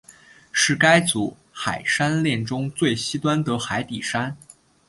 [0.51, 4.35] 是该组海山炼中最西端的海底山。